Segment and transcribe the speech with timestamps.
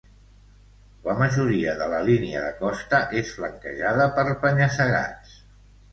[1.07, 5.37] La majoria de la línia de costa és flanquejada per penya-segats.